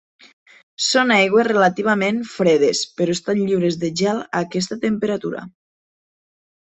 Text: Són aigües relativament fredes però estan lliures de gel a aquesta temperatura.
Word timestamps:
Són 0.85 1.11
aigües 1.15 1.47
relativament 1.49 2.17
fredes 2.31 2.81
però 3.01 3.17
estan 3.19 3.43
lliures 3.51 3.77
de 3.85 3.93
gel 4.01 4.23
a 4.25 4.41
aquesta 4.43 4.79
temperatura. 4.87 5.45